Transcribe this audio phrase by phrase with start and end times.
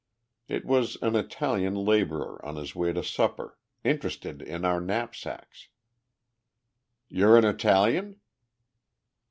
[0.47, 5.67] It was an Italian labourer on his way to supper, interested in our knapsacks.
[7.07, 8.19] "You're an Italian?"